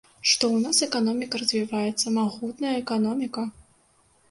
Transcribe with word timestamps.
Што 0.29 0.45
ў 0.53 0.57
нас 0.67 0.77
эканоміка 0.87 1.41
развіваецца, 1.43 2.15
магутная 2.17 2.75
эканоміка! 2.83 3.49